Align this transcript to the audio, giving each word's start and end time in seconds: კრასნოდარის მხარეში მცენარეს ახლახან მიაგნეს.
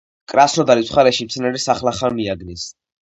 კრასნოდარის 0.31 0.87
მხარეში 0.93 1.27
მცენარეს 1.27 1.67
ახლახან 1.75 2.17
მიაგნეს. 2.21 2.65